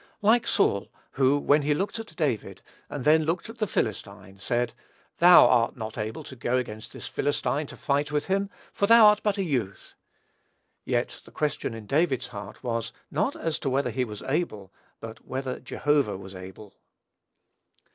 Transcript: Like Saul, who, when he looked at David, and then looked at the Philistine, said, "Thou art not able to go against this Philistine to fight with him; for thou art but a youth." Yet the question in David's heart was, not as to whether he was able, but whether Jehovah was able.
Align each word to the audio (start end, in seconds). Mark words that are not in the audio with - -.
Like 0.23 0.47
Saul, 0.47 0.91
who, 1.11 1.37
when 1.37 1.61
he 1.61 1.75
looked 1.75 1.99
at 1.99 2.15
David, 2.15 2.63
and 2.89 3.05
then 3.05 3.23
looked 3.23 3.49
at 3.49 3.59
the 3.59 3.67
Philistine, 3.67 4.39
said, 4.39 4.73
"Thou 5.19 5.45
art 5.45 5.77
not 5.77 5.95
able 5.95 6.23
to 6.23 6.35
go 6.35 6.57
against 6.57 6.91
this 6.91 7.05
Philistine 7.05 7.67
to 7.67 7.77
fight 7.77 8.11
with 8.11 8.25
him; 8.25 8.49
for 8.73 8.87
thou 8.87 9.05
art 9.05 9.21
but 9.21 9.37
a 9.37 9.43
youth." 9.43 9.93
Yet 10.85 11.21
the 11.23 11.31
question 11.31 11.75
in 11.75 11.85
David's 11.85 12.25
heart 12.29 12.63
was, 12.63 12.91
not 13.11 13.35
as 13.35 13.59
to 13.59 13.69
whether 13.69 13.91
he 13.91 14.03
was 14.03 14.23
able, 14.23 14.73
but 15.01 15.23
whether 15.23 15.59
Jehovah 15.59 16.17
was 16.17 16.33
able. 16.33 16.73